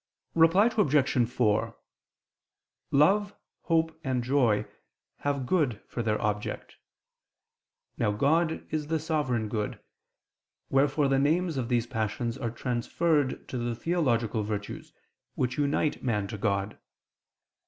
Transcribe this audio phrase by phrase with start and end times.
[0.33, 1.29] Reply Obj.
[1.31, 1.77] 4:
[2.89, 4.65] Love, hope and joy
[5.17, 6.77] have good for their object.
[7.99, 9.79] Now God is the Sovereign Good:
[10.71, 14.91] wherefore the names of these passions are transferred to the theological virtues
[15.35, 16.79] which unite man to God.